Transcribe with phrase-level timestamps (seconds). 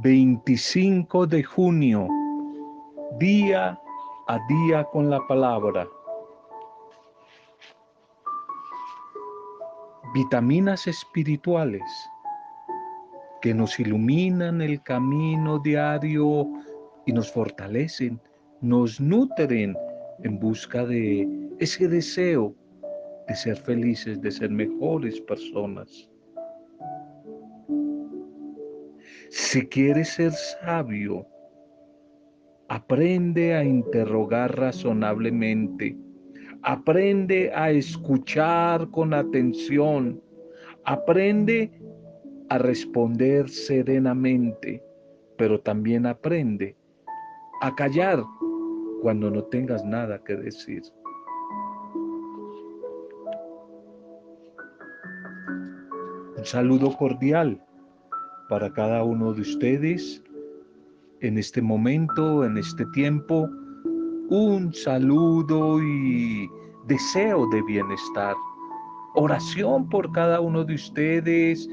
[0.00, 2.06] 25 de junio,
[3.18, 3.76] día
[4.28, 5.88] a día con la palabra.
[10.14, 11.82] Vitaminas espirituales
[13.42, 16.46] que nos iluminan el camino diario
[17.04, 18.20] y nos fortalecen,
[18.60, 19.76] nos nutren
[20.22, 21.26] en busca de
[21.58, 22.54] ese deseo
[23.26, 26.08] de ser felices, de ser mejores personas.
[29.30, 31.26] Si quieres ser sabio,
[32.68, 35.94] aprende a interrogar razonablemente,
[36.62, 40.22] aprende a escuchar con atención,
[40.84, 41.70] aprende
[42.48, 44.82] a responder serenamente,
[45.36, 46.74] pero también aprende
[47.60, 48.24] a callar
[49.02, 50.82] cuando no tengas nada que decir.
[56.38, 57.62] Un saludo cordial
[58.48, 60.22] para cada uno de ustedes
[61.20, 63.48] en este momento, en este tiempo.
[64.30, 66.48] Un saludo y
[66.86, 68.34] deseo de bienestar.
[69.14, 71.68] Oración por cada uno de ustedes,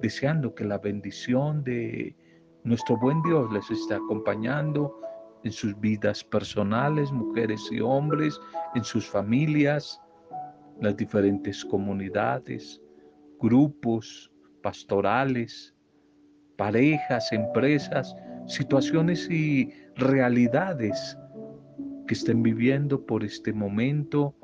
[0.00, 2.16] deseando que la bendición de
[2.64, 4.98] nuestro buen Dios les esté acompañando
[5.44, 8.40] en sus vidas personales, mujeres y hombres,
[8.74, 10.00] en sus familias,
[10.80, 12.80] las diferentes comunidades,
[13.40, 14.31] grupos,
[14.62, 15.74] pastorales,
[16.56, 18.14] parejas, empresas,
[18.46, 21.18] situaciones y realidades
[22.06, 24.34] que estén viviendo por este momento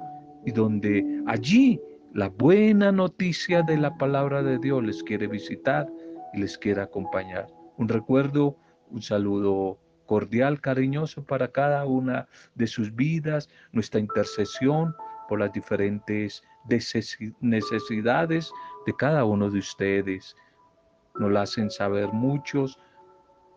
[0.44, 1.80] y donde allí
[2.14, 5.88] la buena noticia de la palabra de Dios les quiere visitar
[6.32, 7.46] y les quiere acompañar.
[7.76, 8.56] Un recuerdo,
[8.90, 14.94] un saludo cordial, cariñoso para cada una de sus vidas, nuestra intercesión
[15.28, 16.42] por las diferentes
[17.40, 18.52] necesidades
[18.86, 20.36] de cada uno de ustedes.
[21.18, 22.78] Nos la hacen saber muchos.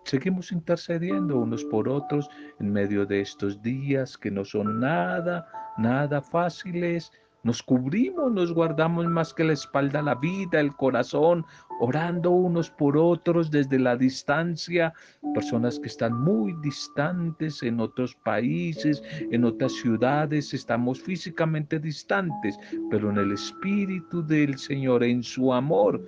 [0.05, 5.47] Seguimos intercediendo unos por otros en medio de estos días que no son nada,
[5.77, 7.11] nada fáciles,
[7.43, 11.45] nos cubrimos, nos guardamos más que la espalda, la vida, el corazón,
[11.79, 14.93] orando unos por otros desde la distancia,
[15.33, 19.01] personas que están muy distantes en otros países,
[19.31, 22.59] en otras ciudades, estamos físicamente distantes,
[22.91, 26.05] pero en el Espíritu del Señor, en su amor,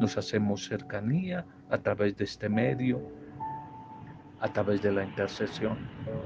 [0.00, 3.00] nos hacemos cercanía a través de este medio,
[4.40, 5.78] a través de la intercesión.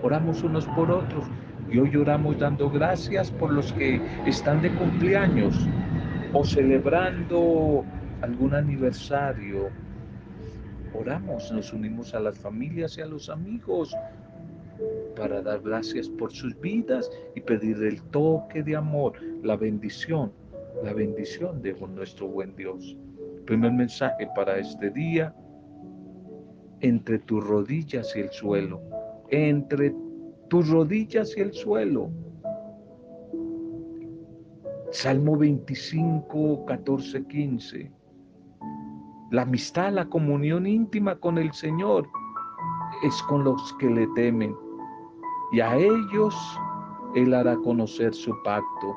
[0.03, 1.27] Oramos unos por otros
[1.73, 5.67] y hoy oramos dando gracias por los que están de cumpleaños
[6.35, 7.85] o celebrando
[8.21, 9.71] algún aniversario.
[10.93, 13.97] Oramos, nos unimos a las familias y a los amigos
[15.17, 20.31] para dar gracias por sus vidas y pedir el toque de amor, la bendición,
[20.85, 22.99] la bendición de nuestro buen Dios.
[23.47, 25.35] Primer mensaje para este día,
[26.81, 28.81] entre tus rodillas y el suelo,
[29.31, 29.95] entre
[30.53, 32.11] tus rodillas y el suelo.
[34.91, 37.91] Salmo 25, 14, 15.
[39.31, 42.07] La amistad, la comunión íntima con el Señor
[43.03, 44.55] es con los que le temen
[45.53, 46.35] y a ellos
[47.15, 48.95] Él hará conocer su pacto.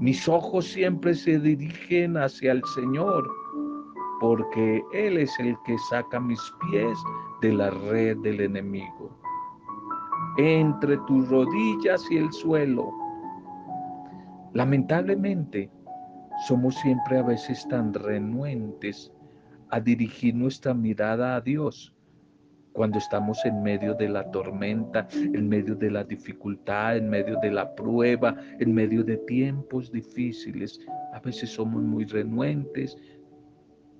[0.00, 3.30] Mis ojos siempre se dirigen hacia el Señor
[4.18, 6.98] porque Él es el que saca mis pies
[7.42, 9.01] de la red del enemigo
[10.38, 12.90] entre tus rodillas y el suelo.
[14.54, 15.70] Lamentablemente,
[16.46, 19.12] somos siempre a veces tan renuentes
[19.70, 21.94] a dirigir nuestra mirada a Dios
[22.72, 27.50] cuando estamos en medio de la tormenta, en medio de la dificultad, en medio de
[27.50, 30.80] la prueba, en medio de tiempos difíciles.
[31.12, 32.96] A veces somos muy renuentes,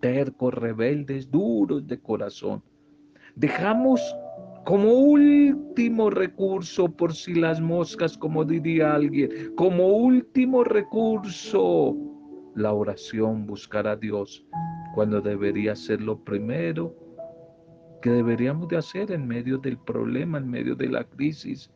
[0.00, 2.62] tercos, rebeldes, duros de corazón.
[3.36, 4.16] Dejamos
[4.64, 11.96] como último recurso por si las moscas, como diría alguien, como último recurso,
[12.54, 14.46] la oración, buscar a Dios,
[14.94, 16.94] cuando debería ser lo primero
[18.02, 21.70] que deberíamos de hacer en medio del problema, en medio de la crisis.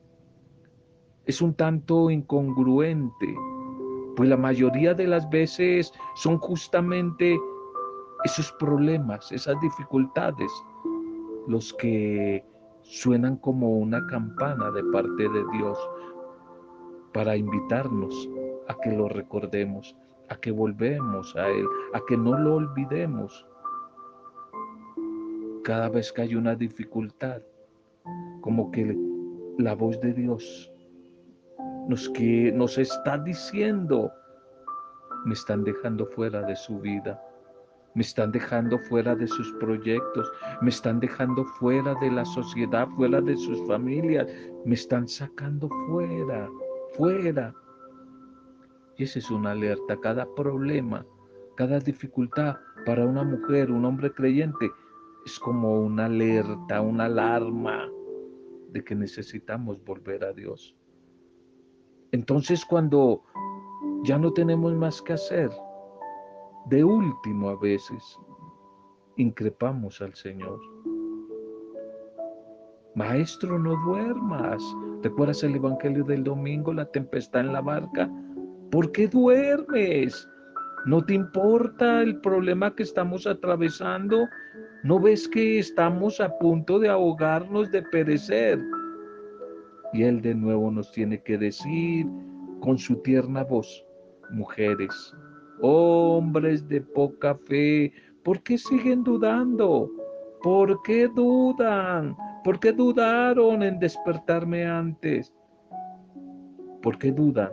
[1.24, 3.34] Es un tanto incongruente,
[4.16, 7.38] pues la mayoría de las veces son justamente
[8.24, 10.50] esos problemas, esas dificultades,
[11.46, 12.44] los que
[12.88, 15.78] suenan como una campana de parte de Dios
[17.12, 18.28] para invitarnos
[18.68, 19.96] a que lo recordemos,
[20.28, 23.46] a que volvemos a Él, a que no lo olvidemos.
[25.64, 27.42] Cada vez que hay una dificultad,
[28.40, 28.96] como que
[29.58, 30.70] la voz de Dios
[31.88, 34.12] nos, que, nos está diciendo,
[35.24, 37.20] me están dejando fuera de su vida,
[37.96, 43.22] me están dejando fuera de sus proyectos, me están dejando fuera de la sociedad, fuera
[43.22, 44.28] de sus familias,
[44.66, 46.46] me están sacando fuera,
[46.92, 47.54] fuera.
[48.98, 49.98] Y esa es una alerta.
[49.98, 51.06] Cada problema,
[51.56, 54.70] cada dificultad para una mujer, un hombre creyente,
[55.24, 57.88] es como una alerta, una alarma
[58.72, 60.76] de que necesitamos volver a Dios.
[62.12, 63.22] Entonces cuando
[64.04, 65.50] ya no tenemos más que hacer,
[66.68, 68.18] de último a veces,
[69.16, 70.58] increpamos al Señor.
[72.94, 74.62] Maestro, no duermas.
[75.02, 78.10] ¿Recuerdas el Evangelio del domingo, la tempestad en la barca?
[78.70, 80.28] ¿Por qué duermes?
[80.86, 84.26] ¿No te importa el problema que estamos atravesando?
[84.82, 88.58] ¿No ves que estamos a punto de ahogarnos, de perecer?
[89.92, 92.06] Y Él de nuevo nos tiene que decir
[92.60, 93.84] con su tierna voz,
[94.30, 95.14] mujeres,
[95.60, 97.92] hombres de poca fe,
[98.22, 99.90] ¿por qué siguen dudando?
[100.42, 102.16] ¿Por qué dudan?
[102.44, 105.32] ¿Por qué dudaron en despertarme antes?
[106.82, 107.52] ¿Por qué dudan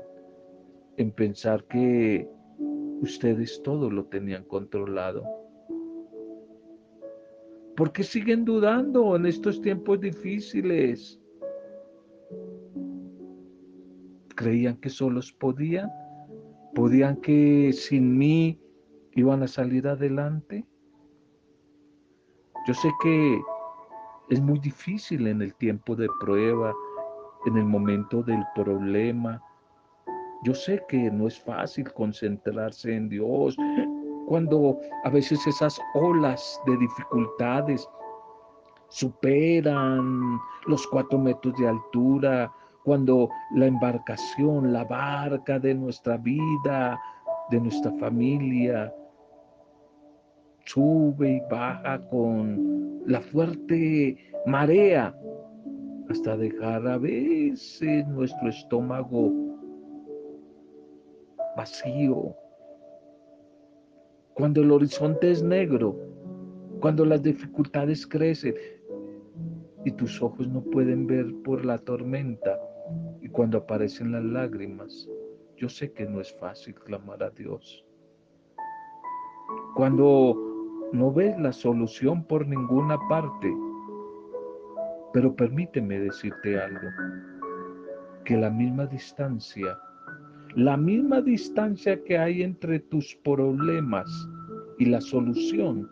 [0.97, 2.29] en pensar que
[3.01, 5.23] ustedes todo lo tenían controlado?
[7.75, 11.19] ¿Por qué siguen dudando en estos tiempos difíciles?
[14.35, 15.89] ¿Creían que solos podían?
[16.75, 18.59] ¿Podían que sin mí
[19.13, 20.65] iban a salir adelante?
[22.65, 23.41] Yo sé que
[24.29, 26.73] es muy difícil en el tiempo de prueba,
[27.45, 29.41] en el momento del problema.
[30.43, 33.55] Yo sé que no es fácil concentrarse en Dios
[34.27, 37.87] cuando a veces esas olas de dificultades
[38.89, 42.51] superan los cuatro metros de altura,
[42.83, 46.99] cuando la embarcación, la barca de nuestra vida,
[47.49, 48.93] de nuestra familia,
[50.65, 55.15] sube y baja con la fuerte marea
[56.09, 59.31] hasta dejar a veces nuestro estómago
[61.55, 62.35] vacío.
[64.33, 65.95] Cuando el horizonte es negro,
[66.81, 68.55] cuando las dificultades crecen
[69.85, 72.59] y tus ojos no pueden ver por la tormenta,
[73.33, 75.09] cuando aparecen las lágrimas,
[75.57, 77.83] yo sé que no es fácil clamar a Dios.
[79.75, 80.37] Cuando
[80.93, 83.51] no ves la solución por ninguna parte,
[85.13, 86.87] pero permíteme decirte algo,
[88.23, 89.79] que la misma distancia,
[90.55, 94.07] la misma distancia que hay entre tus problemas
[94.77, 95.89] y la solución,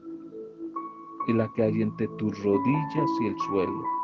[1.28, 4.02] y la que hay entre tus rodillas y el suelo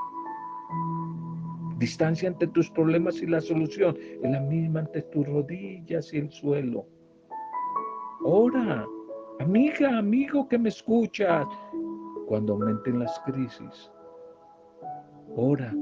[1.78, 6.32] Distancia entre tus problemas y la solución es la misma entre tus rodillas y el
[6.32, 6.88] suelo.
[8.24, 8.84] Ora,
[9.40, 11.46] amiga, amigo que me escuchas,
[12.28, 13.92] cuando aumenten las crisis.
[15.36, 15.74] Ora.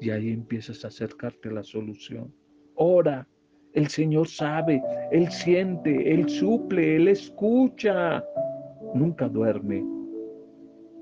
[0.00, 2.32] Y ahí empiezas a acercarte a la solución.
[2.74, 3.28] Ora.
[3.74, 4.82] El Señor sabe,
[5.12, 8.22] Él siente, Él suple, Él escucha.
[8.94, 9.82] Nunca duerme.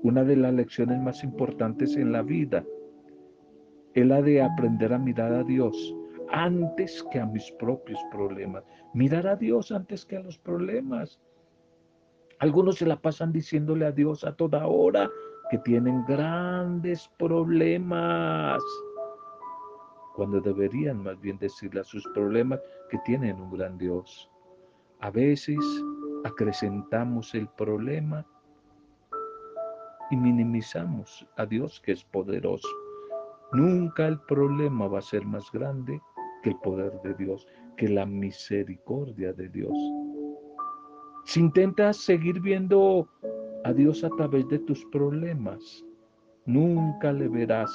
[0.03, 2.63] Una de las lecciones más importantes en la vida
[3.93, 5.95] él ha de aprender a mirar a Dios
[6.31, 8.63] antes que a mis propios problemas.
[8.93, 11.19] Mirar a Dios antes que a los problemas.
[12.39, 15.09] Algunos se la pasan diciéndole a Dios a toda hora
[15.51, 18.63] que tienen grandes problemas,
[20.15, 24.29] cuando deberían más bien decirle a sus problemas que tienen un gran Dios.
[25.01, 25.59] A veces
[26.23, 28.25] acrecentamos el problema
[30.09, 32.69] y minimizamos a Dios que es poderoso.
[33.53, 35.99] Nunca el problema va a ser más grande
[36.41, 39.73] que el poder de Dios, que la misericordia de Dios.
[41.25, 43.09] Si intentas seguir viendo
[43.65, 45.85] a Dios a través de tus problemas,
[46.45, 47.69] nunca le verás.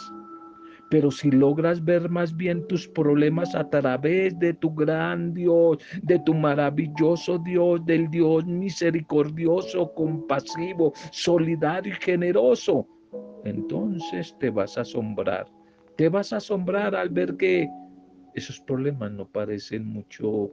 [0.89, 6.19] Pero si logras ver más bien tus problemas a través de tu gran Dios, de
[6.21, 12.87] tu maravilloso Dios, del Dios misericordioso, compasivo, solidario y generoso,
[13.45, 15.56] entonces te vas a asombrar
[15.97, 17.69] te vas a asombrar al ver que
[18.35, 20.53] esos problemas no parecen mucho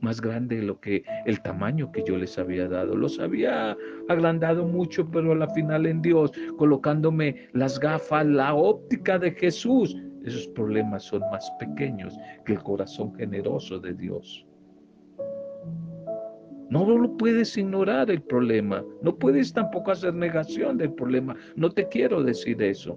[0.00, 2.96] más grande de lo que el tamaño que yo les había dado.
[2.96, 3.76] Los había
[4.08, 9.96] agrandado mucho, pero a la final en Dios, colocándome las gafas, la óptica de Jesús,
[10.24, 14.46] esos problemas son más pequeños que el corazón generoso de Dios.
[16.70, 21.34] No lo puedes ignorar el problema, no puedes tampoco hacer negación del problema.
[21.56, 22.96] No te quiero decir eso.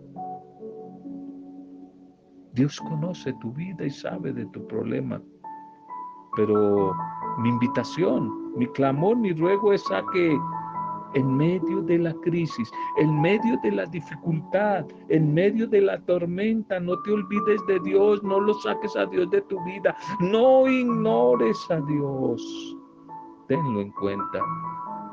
[2.53, 5.21] Dios conoce tu vida y sabe de tu problema.
[6.35, 6.95] Pero
[7.39, 10.37] mi invitación, mi clamor, mi ruego es a que
[11.15, 16.79] en medio de la crisis, en medio de la dificultad, en medio de la tormenta,
[16.79, 21.57] no te olvides de Dios, no lo saques a Dios de tu vida, no ignores
[21.69, 22.77] a Dios.
[23.47, 24.39] Tenlo en cuenta,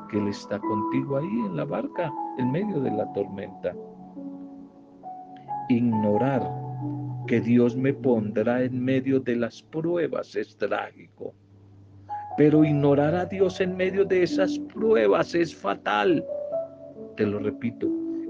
[0.09, 3.75] que Él está contigo ahí en la barca, en medio de la tormenta.
[5.69, 6.70] Ignorar
[7.27, 11.33] que Dios me pondrá en medio de las pruebas es trágico.
[12.37, 16.23] Pero ignorar a Dios en medio de esas pruebas es fatal.
[17.17, 17.87] Te lo repito,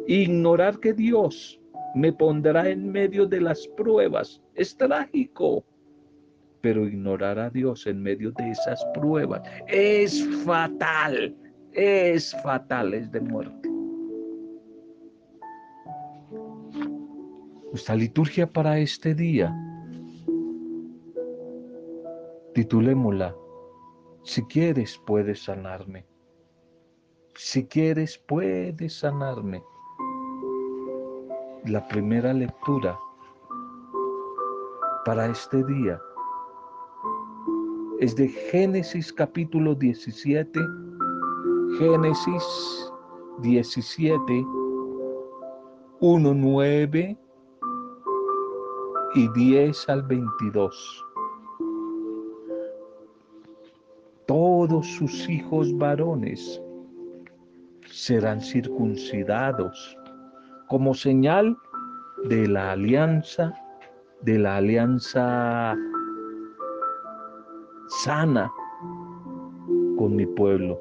[0.08, 1.60] ignorar que Dios
[1.96, 5.64] me pondrá en medio de las pruebas es trágico.
[6.62, 11.36] Pero ignorar a Dios en medio de esas pruebas es fatal,
[11.74, 13.71] es fatal, es de muerte.
[17.72, 19.56] Nuestra liturgia para este día,
[22.54, 23.36] titulémosla
[24.24, 26.06] si quieres, puedes sanarme.
[27.34, 29.64] Si quieres, puedes sanarme.
[31.66, 33.00] La primera lectura
[35.06, 36.00] para este día
[38.00, 40.60] es de Génesis capítulo 17,
[41.80, 42.92] Génesis
[43.42, 44.46] 17,
[46.00, 47.21] 1, 9
[49.16, 51.06] y 10 al 22.
[54.32, 56.62] todos sus hijos varones
[57.86, 59.98] serán circuncidados
[60.70, 61.58] como señal
[62.30, 63.54] de la alianza,
[64.22, 65.76] de la alianza
[68.06, 68.50] sana
[69.98, 70.80] con mi pueblo.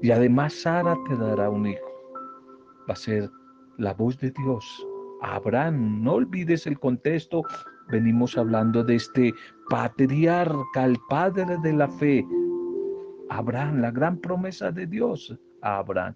[0.00, 1.86] Y además Sara te dará un hijo.
[2.88, 3.30] Va a ser
[3.76, 4.86] la voz de Dios.
[5.22, 7.42] Abraham, no olvides el contexto.
[7.88, 9.34] Venimos hablando de este
[9.68, 12.26] patriarca, el padre de la fe,
[13.28, 16.14] Abraham, la gran promesa de Dios a Abraham.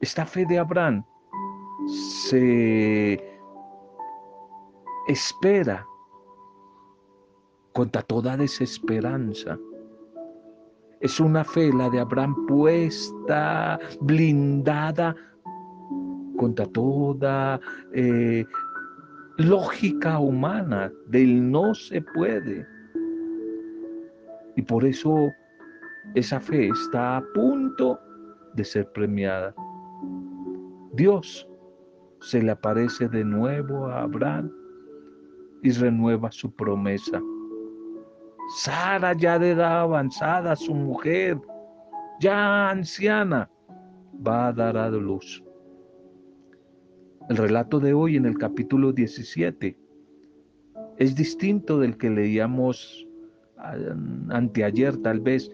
[0.00, 1.04] Esta fe de Abraham
[1.88, 3.22] se
[5.08, 5.86] espera
[7.72, 9.58] contra toda desesperanza.
[11.00, 15.14] Es una fe, la de Abraham, puesta, blindada
[16.36, 17.60] contra toda
[17.92, 18.44] eh,
[19.38, 22.66] lógica humana del no se puede.
[24.56, 25.28] Y por eso
[26.14, 27.98] esa fe está a punto
[28.54, 29.54] de ser premiada.
[30.94, 31.46] Dios
[32.20, 34.50] se le aparece de nuevo a Abraham
[35.62, 37.20] y renueva su promesa.
[38.58, 41.38] Sara ya de edad avanzada, su mujer,
[42.20, 43.50] ya anciana,
[44.26, 45.45] va a dar a luz.
[47.28, 49.76] El relato de hoy en el capítulo 17
[50.98, 53.06] es distinto del que leíamos
[54.30, 55.50] anteayer tal vez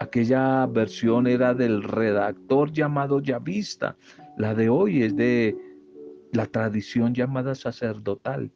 [0.00, 3.98] Aquella versión era del redactor llamado Yavista.
[4.38, 5.54] La de hoy es de
[6.32, 8.50] la tradición llamada sacerdotal.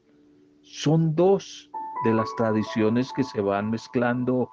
[0.62, 1.70] Son dos
[2.06, 4.48] de las tradiciones que se van mezclando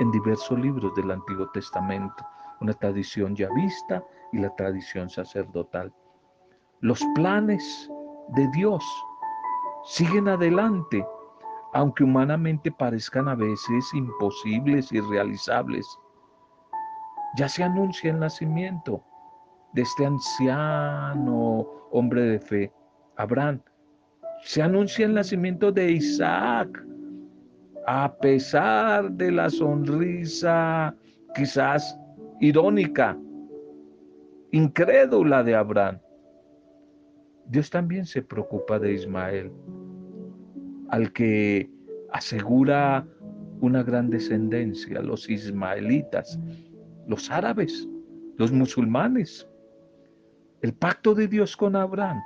[0.00, 2.24] en diversos libros del Antiguo Testamento.
[2.62, 5.92] Una tradición yavista y la tradición sacerdotal.
[6.80, 7.90] Los planes
[8.36, 8.84] de Dios
[9.84, 11.04] siguen adelante
[11.72, 15.86] aunque humanamente parezcan a veces imposibles y realizables.
[17.36, 19.02] Ya se anuncia el nacimiento
[19.74, 22.72] de este anciano hombre de fe,
[23.16, 23.60] Abraham.
[24.44, 26.84] Se anuncia el nacimiento de Isaac,
[27.86, 30.94] a pesar de la sonrisa
[31.34, 31.98] quizás
[32.40, 33.16] irónica,
[34.52, 35.98] incrédula de Abraham.
[37.46, 39.50] Dios también se preocupa de Ismael
[40.90, 41.70] al que
[42.12, 43.06] asegura
[43.60, 46.38] una gran descendencia, los ismaelitas,
[47.06, 47.88] los árabes,
[48.36, 49.48] los musulmanes.
[50.62, 52.20] El pacto de Dios con Abraham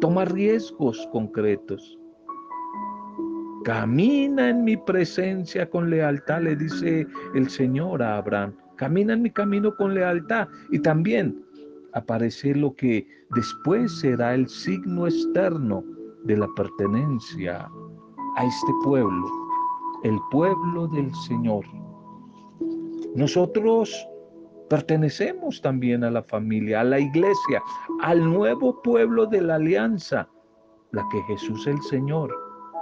[0.00, 1.98] toma riesgos concretos.
[3.64, 8.54] Camina en mi presencia con lealtad, le dice el Señor a Abraham.
[8.78, 10.48] Camina en mi camino con lealtad.
[10.70, 11.44] Y también
[11.92, 15.84] aparece lo que después será el signo externo
[16.24, 17.68] de la pertenencia
[18.36, 19.26] a este pueblo,
[20.04, 21.64] el pueblo del Señor.
[23.14, 24.08] Nosotros
[24.68, 27.62] pertenecemos también a la familia, a la iglesia,
[28.02, 30.28] al nuevo pueblo de la alianza,
[30.92, 32.32] la que Jesús el Señor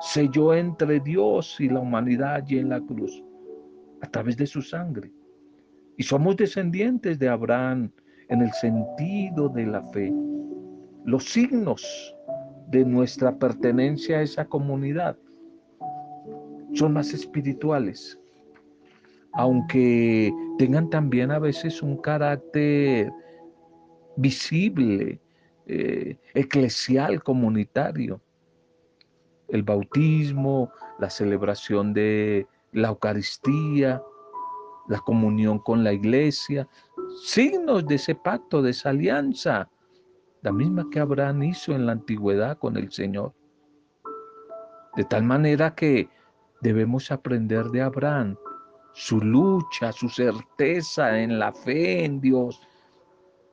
[0.00, 3.22] selló entre Dios y la humanidad allí en la cruz,
[4.02, 5.10] a través de su sangre.
[5.96, 7.90] Y somos descendientes de Abraham
[8.28, 10.12] en el sentido de la fe.
[11.04, 12.14] Los signos
[12.68, 15.16] de nuestra pertenencia a esa comunidad
[16.74, 18.18] son más espirituales,
[19.32, 23.10] aunque tengan también a veces un carácter
[24.16, 25.20] visible,
[25.66, 28.20] eh, eclesial, comunitario.
[29.48, 34.02] El bautismo, la celebración de la Eucaristía,
[34.88, 36.68] la comunión con la iglesia,
[37.22, 39.68] signos de ese pacto, de esa alianza,
[40.42, 43.34] la misma que Abraham hizo en la antigüedad con el Señor.
[44.96, 46.08] De tal manera que
[46.62, 48.36] debemos aprender de Abraham
[48.96, 52.60] su lucha, su certeza en la fe en Dios.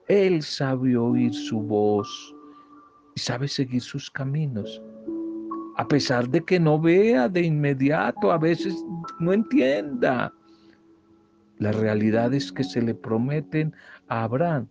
[0.07, 2.33] Él sabe oír su voz
[3.15, 4.81] y sabe seguir sus caminos.
[5.75, 8.85] A pesar de que no vea de inmediato, a veces
[9.19, 10.33] no entienda
[11.57, 13.73] las realidades que se le prometen
[14.07, 14.67] a Abraham.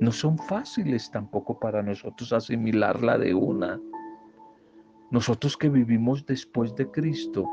[0.00, 3.80] No son fáciles tampoco para nosotros asimilarla de una.
[5.10, 7.46] Nosotros que vivimos después de Cristo,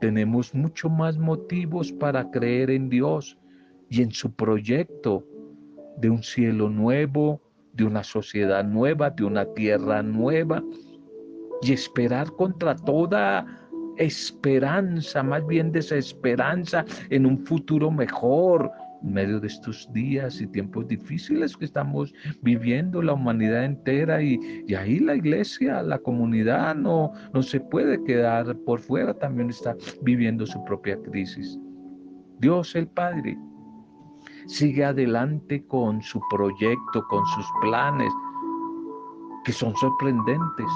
[0.00, 3.36] tenemos mucho más motivos para creer en Dios
[3.90, 5.24] y en su proyecto
[5.96, 7.40] de un cielo nuevo,
[7.72, 10.62] de una sociedad nueva, de una tierra nueva
[11.62, 13.67] y esperar contra toda
[13.98, 18.70] esperanza, más bien desesperanza en un futuro mejor,
[19.02, 22.12] en medio de estos días y tiempos difíciles que estamos
[22.42, 24.38] viviendo la humanidad entera y,
[24.74, 30.46] ahí la iglesia, la comunidad no, no se puede quedar por fuera, también está viviendo
[30.46, 31.58] su propia crisis.
[32.40, 33.36] Dios el Padre
[34.46, 38.12] sigue adelante con su proyecto, con sus planes,
[39.44, 40.66] que son sorprendentes.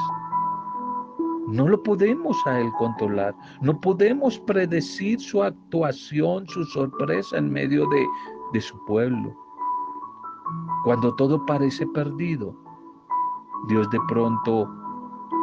[1.49, 3.35] No lo podemos a Él controlar.
[3.61, 8.07] No podemos predecir su actuación, su sorpresa en medio de,
[8.53, 9.37] de su pueblo.
[10.85, 12.57] Cuando todo parece perdido,
[13.69, 14.69] Dios de pronto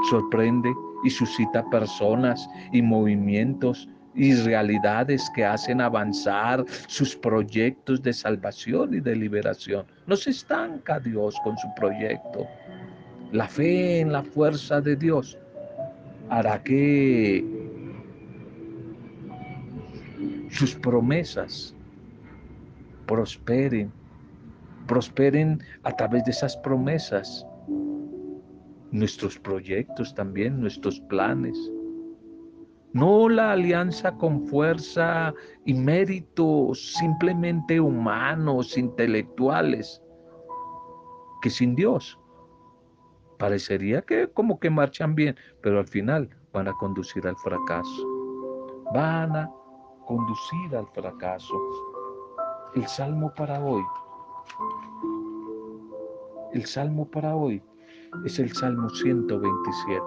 [0.09, 8.93] sorprende y suscita personas y movimientos y realidades que hacen avanzar sus proyectos de salvación
[8.93, 9.85] y de liberación.
[10.07, 12.45] No se estanca Dios con su proyecto.
[13.31, 15.37] La fe en la fuerza de Dios
[16.29, 17.43] hará que
[20.49, 21.75] sus promesas
[23.07, 23.91] prosperen,
[24.87, 27.45] prosperen a través de esas promesas
[28.91, 31.57] nuestros proyectos también, nuestros planes.
[32.93, 35.33] No la alianza con fuerza
[35.65, 40.01] y méritos simplemente humanos, intelectuales,
[41.41, 42.18] que sin Dios
[43.39, 48.07] parecería que como que marchan bien, pero al final van a conducir al fracaso.
[48.93, 49.49] Van a
[50.05, 51.55] conducir al fracaso.
[52.75, 53.81] El salmo para hoy,
[56.53, 57.63] el salmo para hoy
[58.25, 60.03] es el salmo 127.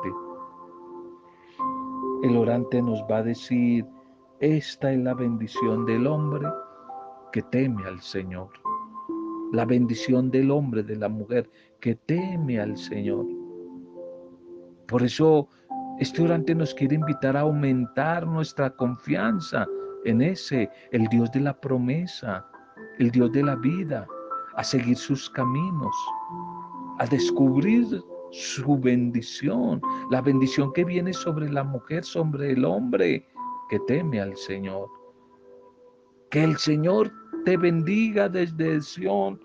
[2.24, 3.86] El orante nos va a decir,
[4.40, 6.46] esta es la bendición del hombre
[7.32, 8.61] que teme al Señor
[9.52, 11.48] la bendición del hombre, de la mujer
[11.80, 13.26] que teme al Señor.
[14.88, 15.48] Por eso
[15.98, 19.66] este orante nos quiere invitar a aumentar nuestra confianza
[20.04, 22.44] en ese, el Dios de la promesa,
[22.98, 24.06] el Dios de la vida,
[24.56, 25.94] a seguir sus caminos,
[26.98, 33.26] a descubrir su bendición, la bendición que viene sobre la mujer, sobre el hombre
[33.68, 34.88] que teme al Señor.
[36.30, 37.12] Que el Señor
[37.44, 39.40] te bendiga desde Sion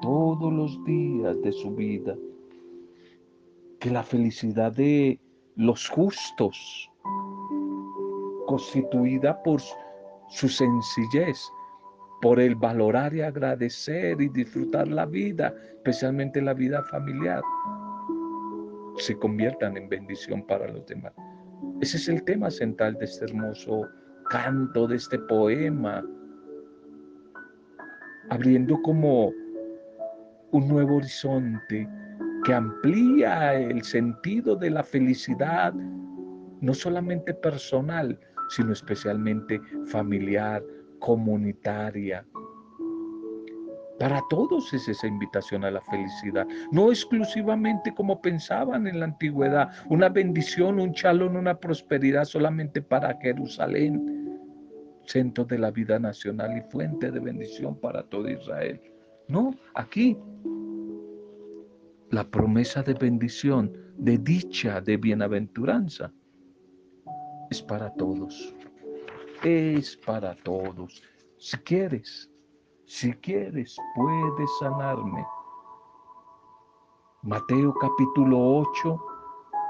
[0.00, 2.14] todos los días de su vida.
[3.78, 5.18] Que la felicidad de
[5.56, 6.90] los justos,
[8.46, 9.60] constituida por
[10.28, 11.40] su sencillez,
[12.20, 17.42] por el valorar y agradecer y disfrutar la vida, especialmente la vida familiar,
[18.98, 21.14] se conviertan en bendición para los demás.
[21.80, 23.88] Ese es el tema central de este hermoso
[24.28, 26.04] canto, de este poema
[28.30, 29.32] abriendo como
[30.52, 31.88] un nuevo horizonte
[32.44, 35.74] que amplía el sentido de la felicidad,
[36.60, 40.62] no solamente personal, sino especialmente familiar,
[40.98, 42.24] comunitaria.
[43.98, 49.68] Para todos es esa invitación a la felicidad, no exclusivamente como pensaban en la antigüedad,
[49.90, 54.19] una bendición, un chalón, una prosperidad solamente para Jerusalén,
[55.10, 58.80] centro de la vida nacional y fuente de bendición para todo Israel.
[59.28, 60.16] No, aquí
[62.10, 66.12] la promesa de bendición, de dicha, de bienaventuranza,
[67.50, 68.54] es para todos.
[69.42, 71.02] Es para todos.
[71.38, 72.30] Si quieres,
[72.84, 75.24] si quieres, puedes sanarme.
[77.22, 79.02] Mateo capítulo 8,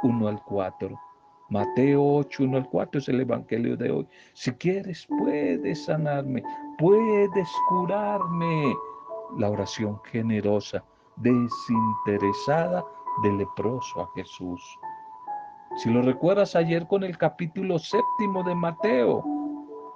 [0.02, 1.09] 1 al 4.
[1.50, 4.08] Mateo 8, 1 al 4 es el Evangelio de hoy.
[4.34, 6.42] Si quieres, puedes sanarme,
[6.78, 8.72] puedes curarme.
[9.36, 10.84] La oración generosa,
[11.16, 12.84] desinteresada
[13.24, 14.62] del leproso a Jesús.
[15.76, 19.24] Si lo recuerdas ayer con el capítulo séptimo de Mateo,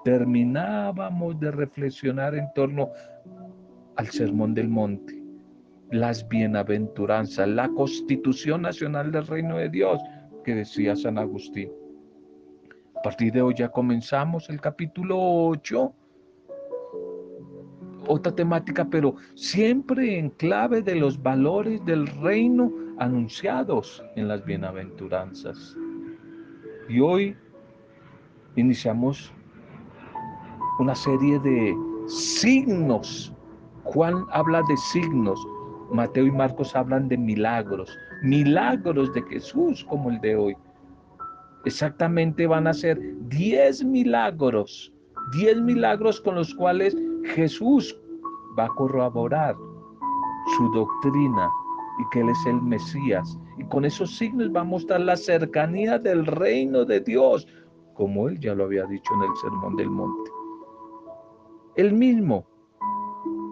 [0.05, 2.91] terminábamos de reflexionar en torno
[3.97, 5.23] al Sermón del Monte,
[5.91, 10.01] las bienaventuranzas, la constitución nacional del reino de Dios
[10.45, 11.73] que decía San Agustín.
[12.97, 15.93] A partir de hoy ya comenzamos el capítulo 8,
[18.07, 25.77] otra temática, pero siempre en clave de los valores del reino anunciados en las bienaventuranzas.
[26.89, 27.37] Y hoy
[28.57, 29.33] iniciamos
[30.79, 31.75] una serie de
[32.07, 33.33] signos.
[33.85, 35.39] Juan habla de signos,
[35.91, 40.57] Mateo y Marcos hablan de milagros, milagros de Jesús como el de hoy.
[41.65, 44.93] Exactamente van a ser 10 milagros,
[45.37, 46.97] 10 milagros con los cuales
[47.35, 47.97] Jesús
[48.59, 49.55] va a corroborar
[50.57, 51.51] su doctrina
[51.99, 53.39] y que Él es el Mesías.
[53.59, 57.47] Y con esos signos va a mostrar la cercanía del reino de Dios,
[57.95, 60.31] como Él ya lo había dicho en el Sermón del Monte.
[61.77, 62.47] Él mismo,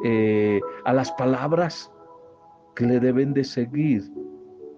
[0.04, 1.92] eh, a las palabras
[2.74, 4.02] que le deben de seguir,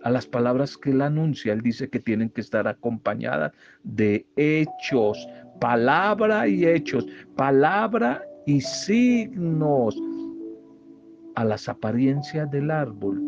[0.04, 5.26] a las palabras que él anuncia, él dice que tienen que estar acompañadas de hechos,
[5.60, 9.98] palabra y hechos, palabra y signos.
[11.36, 13.20] A las apariencias del árbol,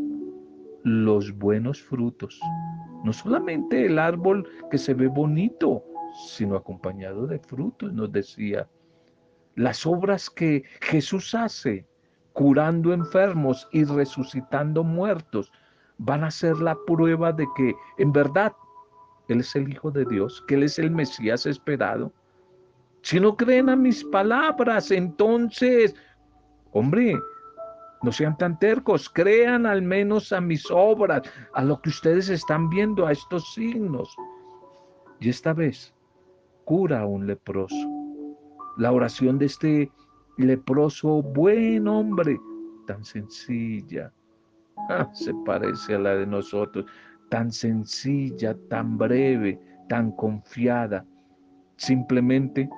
[0.84, 2.38] los buenos frutos.
[3.04, 5.82] No solamente el árbol que se ve bonito,
[6.28, 8.68] sino acompañado de frutos, nos decía.
[9.54, 11.86] Las obras que Jesús hace,
[12.34, 15.50] curando enfermos y resucitando muertos,
[15.98, 18.52] van a ser la prueba de que en verdad
[19.28, 22.12] Él es el Hijo de Dios, que Él es el Mesías esperado.
[23.02, 25.94] Si no creen a mis palabras, entonces,
[26.72, 27.16] hombre,
[28.02, 31.22] no sean tan tercos, crean al menos a mis obras,
[31.54, 34.14] a lo que ustedes están viendo, a estos signos.
[35.20, 35.94] Y esta vez,
[36.64, 37.76] cura a un leproso.
[38.76, 39.90] La oración de este
[40.36, 42.38] leproso, buen hombre,
[42.86, 44.12] tan sencilla,
[45.12, 46.86] se parece a la de nosotros,
[47.30, 51.04] tan sencilla, tan breve, tan confiada.
[51.76, 52.68] Simplemente,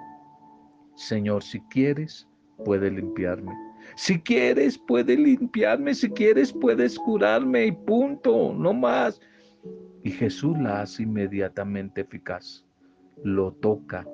[0.96, 2.28] Señor, si quieres,
[2.64, 3.52] puede limpiarme.
[3.96, 5.94] Si quieres, puede limpiarme.
[5.94, 9.20] Si quieres, puedes curarme y punto, no más.
[10.02, 12.64] Y Jesús la hace inmediatamente eficaz.
[13.24, 14.06] Lo toca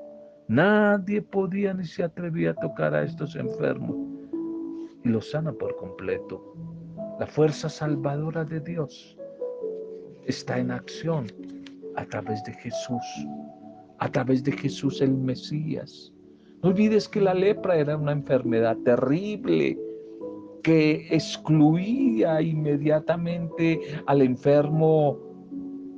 [0.49, 3.97] Nadie podía ni se atrevía a tocar a estos enfermos
[5.03, 6.55] y los sana por completo.
[7.21, 9.17] La fuerza salvadora de Dios
[10.27, 11.27] está en acción
[11.95, 13.05] a través de Jesús,
[13.99, 16.13] a través de Jesús el Mesías.
[16.61, 19.79] No olvides que la lepra era una enfermedad terrible
[20.65, 25.17] que excluía inmediatamente al enfermo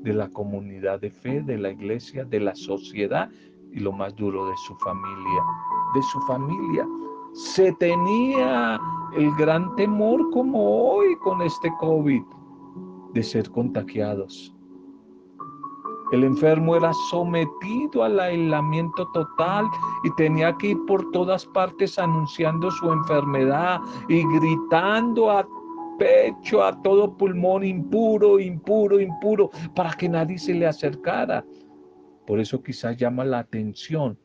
[0.03, 3.31] de la comunidad de fe, de la iglesia, de la sociedad
[3.73, 5.43] y lo más duro de su familia,
[5.95, 6.87] de su familia.
[7.37, 8.81] Se tenía
[9.15, 12.23] el gran temor como hoy con este COVID
[13.13, 14.55] de ser contagiados.
[16.13, 19.67] El enfermo era sometido al aislamiento total
[20.05, 25.47] y tenía que ir por todas partes anunciando su enfermedad y gritando a
[25.99, 31.45] pecho, a todo pulmón, impuro, impuro, impuro, para que nadie se le acercara.
[32.27, 34.19] Por eso quizás llama la atención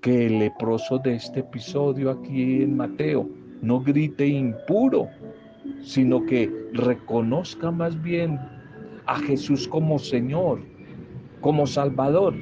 [0.00, 3.28] que el leproso de este episodio aquí en Mateo
[3.60, 5.08] no grite impuro,
[5.82, 8.38] sino que reconozca más bien
[9.06, 10.60] a Jesús como Señor,
[11.40, 12.34] como Salvador,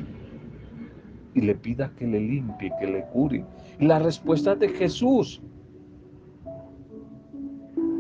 [1.35, 3.45] y le pida que le limpie, que le cure.
[3.81, 5.41] Y la respuesta de Jesús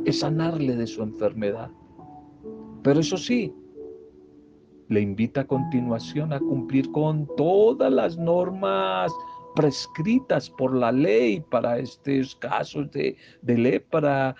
[0.04, 1.70] es sanarle de su enfermedad.
[2.82, 3.52] Pero eso sí,
[4.88, 9.12] le invita a continuación a cumplir con todas las normas
[9.54, 14.34] prescritas por la ley para estos casos de, lepra,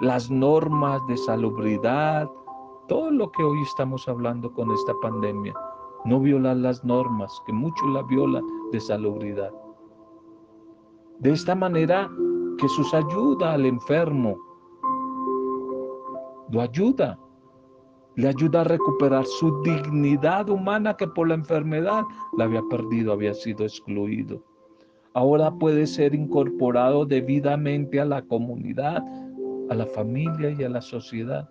[0.00, 2.28] las normas de salubridad,
[2.88, 5.54] todo lo que hoy estamos hablando con esta pandemia.
[6.04, 9.50] No violar las normas, que muchos la violan de salubridad.
[11.18, 12.08] De esta manera,
[12.60, 14.36] Jesús ayuda al enfermo,
[16.50, 17.18] lo ayuda
[18.18, 22.02] le ayuda a recuperar su dignidad humana que por la enfermedad
[22.36, 24.42] la había perdido, había sido excluido.
[25.14, 29.04] Ahora puede ser incorporado debidamente a la comunidad,
[29.70, 31.48] a la familia y a la sociedad.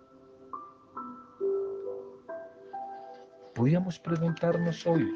[3.54, 5.10] Podríamos preguntarnos hoy,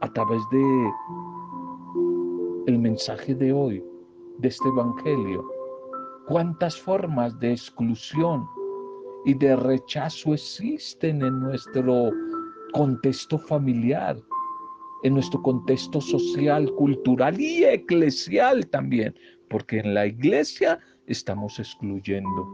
[0.00, 0.92] a través de
[2.66, 3.82] el mensaje de hoy,
[4.36, 5.50] de este Evangelio,
[6.28, 8.46] cuántas formas de exclusión
[9.24, 12.10] y de rechazo existen en nuestro
[12.72, 14.16] contexto familiar,
[15.02, 19.14] en nuestro contexto social, cultural y eclesial también,
[19.48, 22.48] porque en la iglesia estamos excluyendo,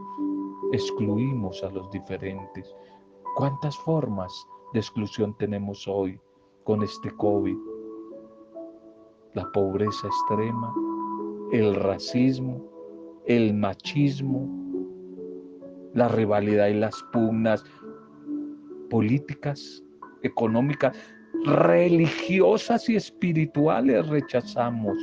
[0.73, 2.75] excluimos a los diferentes.
[3.35, 4.31] ¿Cuántas formas
[4.73, 6.19] de exclusión tenemos hoy
[6.65, 7.57] con este COVID?
[9.33, 10.73] La pobreza extrema,
[11.51, 12.61] el racismo,
[13.25, 14.68] el machismo,
[15.93, 17.63] la rivalidad y las pugnas
[18.89, 19.83] políticas,
[20.23, 20.97] económicas,
[21.45, 24.97] religiosas y espirituales rechazamos.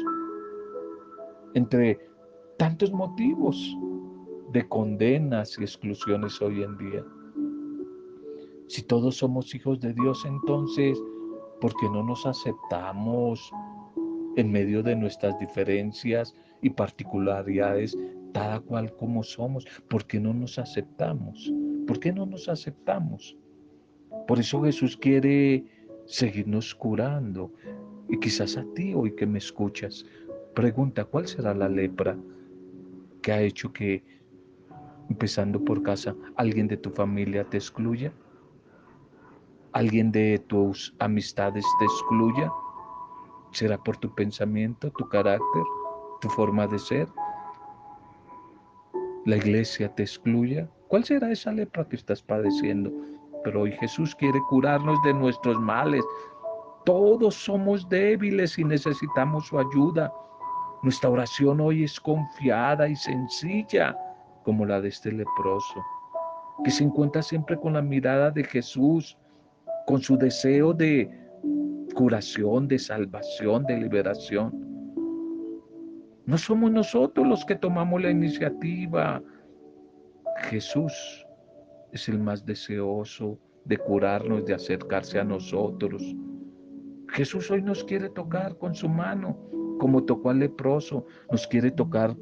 [1.55, 1.99] Entre
[2.59, 3.77] tantos motivos
[4.53, 7.05] de condenas y exclusiones hoy en día.
[8.69, 11.01] Si todos somos hijos de Dios, entonces,
[11.61, 13.53] ¿por qué no nos aceptamos
[14.37, 17.97] en medio de nuestras diferencias y particularidades,
[18.37, 19.65] cada cual como somos?
[19.89, 21.51] ¿Por qué no nos aceptamos?
[21.87, 23.35] ¿Por qué no nos aceptamos?
[24.29, 25.65] Por eso Jesús quiere
[26.05, 27.51] seguirnos curando.
[28.11, 30.05] Y quizás a ti hoy que me escuchas,
[30.55, 32.19] pregunta, ¿cuál será la lepra
[33.23, 34.05] que ha hecho que,
[35.09, 38.13] empezando por casa, alguien de tu familia te excluya?
[39.73, 42.53] ¿Alguien de tus amistades te excluya?
[43.53, 45.63] ¿Será por tu pensamiento, tu carácter,
[46.21, 47.09] tu forma de ser?
[49.27, 50.69] ¿La iglesia te excluya?
[50.89, 52.91] ¿Cuál será esa lepra que estás padeciendo?
[53.47, 56.05] pero hoy Jesús quiere curarnos de nuestros males.
[56.85, 60.13] Todos somos débiles y necesitamos su ayuda.
[60.83, 63.97] Nuestra oración hoy es confiada y sencilla
[64.43, 65.81] como la de este leproso,
[66.65, 69.17] que se encuentra siempre con la mirada de Jesús,
[69.87, 71.09] con su deseo de
[71.95, 74.66] curación, de salvación, de liberación.
[76.27, 79.23] No somos nosotros los que tomamos la iniciativa.
[80.51, 80.93] Jesús
[81.93, 86.03] es el más deseoso de curarnos, de acercarse a nosotros.
[87.11, 89.39] Jesús hoy nos quiere tocar con su mano,
[89.79, 92.17] como tocó al leproso, nos quiere tocar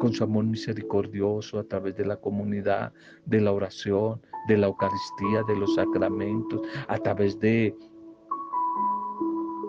[0.00, 2.92] con su amor misericordioso a través de la comunidad,
[3.26, 7.76] de la oración, de la Eucaristía, de los sacramentos, a través de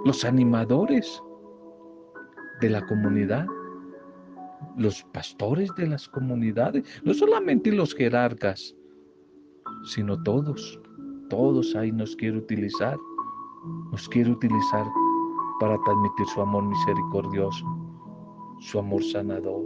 [0.04, 1.22] los animadores
[2.62, 3.46] de la comunidad,
[4.78, 8.76] los pastores de las comunidades, no solamente los jerarcas,
[9.86, 10.80] sino todos,
[11.30, 12.98] todos ahí nos quiere utilizar,
[13.91, 14.86] nos quiere utilizar
[15.60, 17.65] para transmitir su amor misericordioso,
[18.60, 19.65] su amor sanador,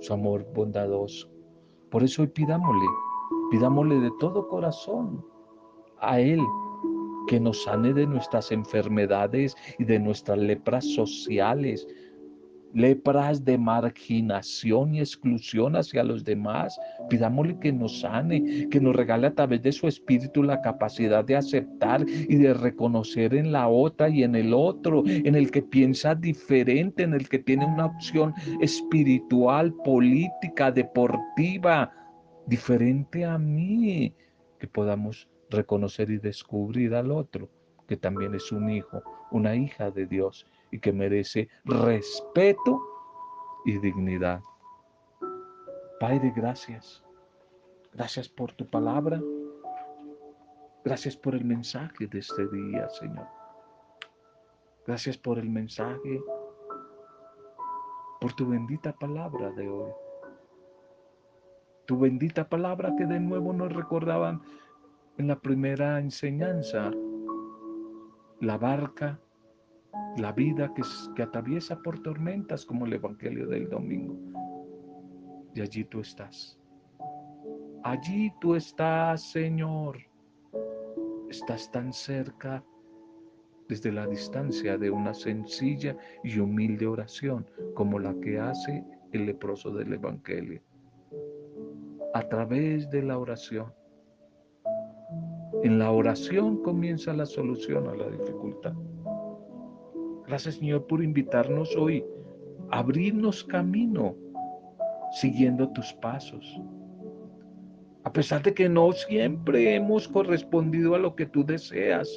[0.00, 1.28] su amor bondadoso.
[1.90, 2.86] Por eso hoy pidámosle,
[3.50, 5.24] pidámosle de todo corazón
[6.00, 6.40] a Él
[7.28, 11.86] que nos sane de nuestras enfermedades y de nuestras lepras sociales,
[12.74, 16.78] lepras de marginación y exclusión hacia los demás.
[17.08, 21.36] Pidámosle que nos sane, que nos regale a través de su espíritu la capacidad de
[21.36, 26.14] aceptar y de reconocer en la otra y en el otro, en el que piensa
[26.14, 31.92] diferente, en el que tiene una opción espiritual, política, deportiva,
[32.46, 34.12] diferente a mí,
[34.58, 37.48] que podamos reconocer y descubrir al otro,
[37.86, 42.80] que también es un hijo, una hija de Dios y que merece respeto
[43.64, 44.40] y dignidad.
[46.00, 47.02] Padre, gracias.
[47.92, 49.22] Gracias por tu palabra.
[50.84, 53.26] Gracias por el mensaje de este día, Señor.
[54.86, 56.20] Gracias por el mensaje,
[58.20, 59.92] por tu bendita palabra de hoy.
[61.86, 64.42] Tu bendita palabra que de nuevo nos recordaban
[65.18, 66.90] en la primera enseñanza.
[68.40, 69.20] La barca
[70.16, 70.82] la vida que,
[71.14, 74.16] que atraviesa por tormentas como el Evangelio del domingo.
[75.54, 76.58] Y allí tú estás.
[77.82, 79.98] Allí tú estás, Señor.
[81.28, 82.64] Estás tan cerca
[83.68, 89.70] desde la distancia de una sencilla y humilde oración como la que hace el leproso
[89.70, 90.62] del Evangelio.
[92.14, 93.72] A través de la oración.
[95.64, 98.74] En la oración comienza la solución a la dificultad.
[100.26, 102.04] Gracias Señor por invitarnos hoy
[102.70, 104.14] a abrirnos camino
[105.12, 106.60] siguiendo tus pasos.
[108.02, 112.10] A pesar de que no siempre hemos correspondido a lo que tú deseas,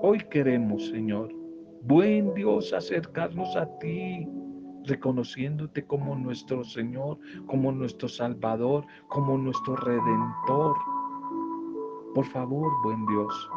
[0.00, 1.34] hoy queremos, Señor,
[1.82, 4.28] buen Dios, acercarnos a ti,
[4.84, 10.76] reconociéndote como nuestro Señor, como nuestro Salvador, como nuestro Redentor.
[12.14, 13.50] Por favor, buen Dios,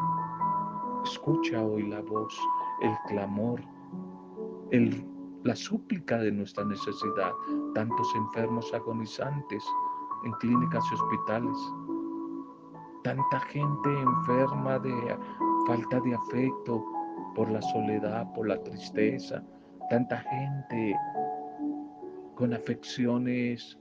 [1.04, 2.38] escucha hoy la voz,
[2.82, 3.60] el clamor,
[5.42, 7.32] la súplica de nuestra necesidad,
[7.74, 9.64] tantos enfermos agonizantes
[10.24, 11.58] en clínicas y hospitales,
[13.02, 15.18] tanta gente enferma de
[15.66, 16.84] falta de afecto
[17.34, 19.42] por la soledad, por la tristeza,
[19.90, 20.94] tanta gente
[22.36, 23.76] con afecciones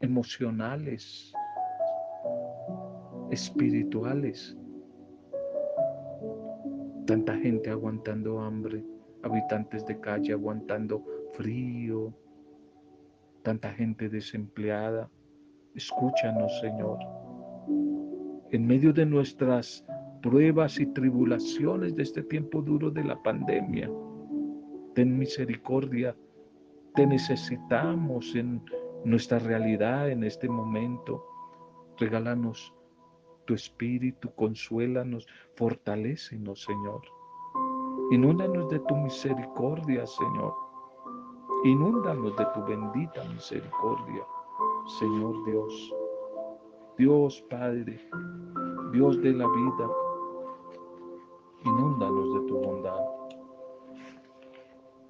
[0.00, 1.34] emocionales,
[3.32, 4.56] espirituales.
[7.06, 8.84] Tanta gente aguantando hambre,
[9.22, 12.12] habitantes de calle aguantando frío,
[13.42, 15.10] tanta gente desempleada.
[15.74, 16.98] Escúchanos, Señor.
[18.50, 19.82] En medio de nuestras
[20.22, 23.90] pruebas y tribulaciones de este tiempo duro de la pandemia,
[24.94, 26.14] ten misericordia.
[26.94, 28.62] Te necesitamos en
[29.06, 31.24] nuestra realidad en este momento.
[31.98, 32.74] Regálanos
[33.44, 35.26] tu espíritu, consuélanos,
[35.56, 37.02] fortalécenos, Señor.
[38.10, 40.54] Inúndanos de tu misericordia, Señor.
[41.64, 44.24] Inúndanos de tu bendita misericordia,
[44.98, 45.94] Señor Dios.
[46.98, 47.98] Dios Padre,
[48.92, 49.90] Dios de la vida,
[51.64, 53.00] inúndanos de tu bondad.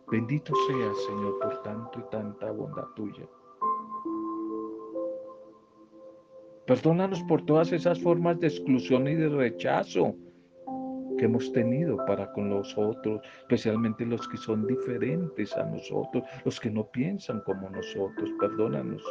[0.09, 3.27] Bendito seas, Señor, por tanto y tanta bondad tuya.
[6.67, 10.15] Perdónanos por todas esas formas de exclusión y de rechazo
[11.19, 16.61] que hemos tenido para con los otros, especialmente los que son diferentes a nosotros, los
[16.61, 18.31] que no piensan como nosotros.
[18.39, 19.03] Perdónanos.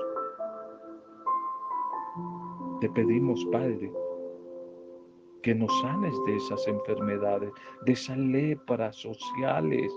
[2.80, 3.92] Te pedimos, Padre,
[5.44, 7.52] que nos sanes de esas enfermedades,
[7.86, 9.92] de esas lepras sociales,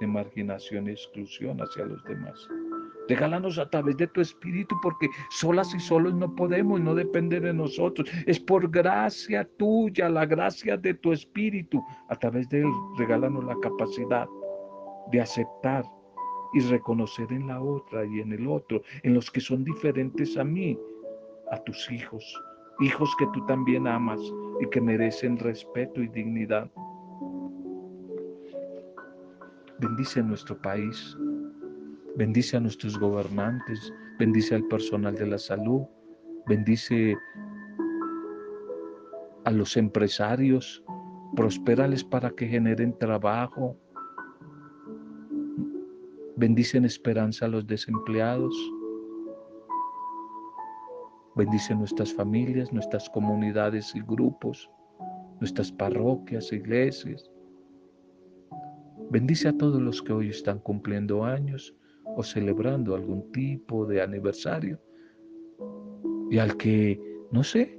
[0.00, 2.48] de marginación y exclusión hacia los demás.
[3.08, 7.52] Regálanos a través de tu Espíritu, porque solas y solos no podemos, no depende de
[7.52, 8.08] nosotros.
[8.26, 11.82] Es por gracia tuya, la gracia de tu Espíritu.
[12.08, 14.28] A través de él, regálanos la capacidad
[15.10, 15.84] de aceptar
[16.54, 20.44] y reconocer en la otra y en el otro, en los que son diferentes a
[20.44, 20.78] mí,
[21.50, 22.24] a tus hijos,
[22.80, 24.20] hijos que tú también amas
[24.60, 26.70] y que merecen respeto y dignidad.
[29.78, 31.16] Bendice nuestro país,
[32.14, 35.82] Bendice a nuestros gobernantes, bendice al personal de la salud,
[36.46, 37.16] bendice
[39.44, 40.84] a los empresarios,
[41.34, 43.78] prospérales para que generen trabajo,
[46.36, 48.54] bendice en esperanza a los desempleados,
[51.34, 54.68] bendice nuestras familias, nuestras comunidades y grupos,
[55.40, 57.30] nuestras parroquias, iglesias.
[59.10, 61.74] Bendice a todos los que hoy están cumpliendo años
[62.16, 64.80] o celebrando algún tipo de aniversario.
[66.30, 67.78] Y al que, no sé,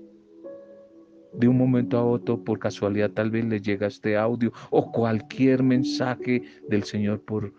[1.33, 5.63] de un momento a otro, por casualidad tal vez le llega este audio o cualquier
[5.63, 7.53] mensaje del Señor por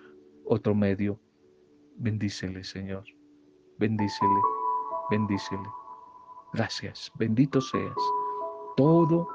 [0.44, 1.18] otro medio.
[1.96, 3.04] Bendícele, Señor.
[3.78, 4.40] Bendícele,
[5.10, 5.68] bendícele.
[6.52, 7.94] Gracias, bendito seas.
[8.76, 9.26] Todo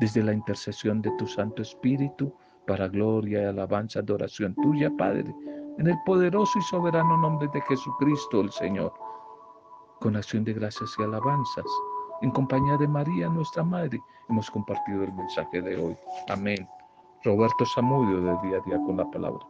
[0.00, 2.34] desde la intercesión de tu Santo Espíritu
[2.66, 5.32] para gloria y alabanza, adoración tuya, Padre
[5.80, 8.92] en el poderoso y soberano nombre de Jesucristo el Señor,
[9.98, 11.64] con acción de gracias y alabanzas,
[12.20, 15.96] en compañía de María, nuestra Madre, hemos compartido el mensaje de hoy.
[16.28, 16.68] Amén.
[17.24, 19.40] Roberto Samudio de Día a Día con la Palabra.